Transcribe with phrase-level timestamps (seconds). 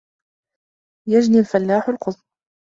[1.09, 2.23] يَجْنِي الْفَلاَحُ الْقُطْنَ.